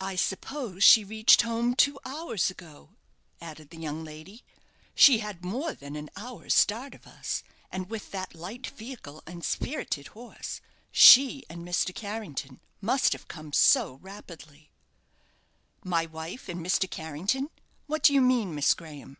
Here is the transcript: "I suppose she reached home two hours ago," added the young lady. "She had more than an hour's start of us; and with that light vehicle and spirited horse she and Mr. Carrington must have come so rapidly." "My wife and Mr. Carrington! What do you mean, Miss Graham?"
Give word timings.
"I 0.00 0.16
suppose 0.16 0.82
she 0.82 1.04
reached 1.04 1.42
home 1.42 1.76
two 1.76 2.00
hours 2.04 2.50
ago," 2.50 2.96
added 3.40 3.70
the 3.70 3.78
young 3.78 4.02
lady. 4.02 4.42
"She 4.92 5.18
had 5.18 5.44
more 5.44 5.72
than 5.72 5.94
an 5.94 6.10
hour's 6.16 6.52
start 6.52 6.96
of 6.96 7.06
us; 7.06 7.44
and 7.70 7.88
with 7.88 8.10
that 8.10 8.34
light 8.34 8.66
vehicle 8.66 9.22
and 9.28 9.44
spirited 9.44 10.08
horse 10.18 10.60
she 10.90 11.44
and 11.48 11.64
Mr. 11.64 11.94
Carrington 11.94 12.58
must 12.80 13.12
have 13.12 13.28
come 13.28 13.52
so 13.52 14.00
rapidly." 14.02 14.72
"My 15.84 16.06
wife 16.06 16.48
and 16.48 16.58
Mr. 16.58 16.90
Carrington! 16.90 17.50
What 17.86 18.02
do 18.02 18.12
you 18.12 18.20
mean, 18.20 18.52
Miss 18.52 18.74
Graham?" 18.74 19.16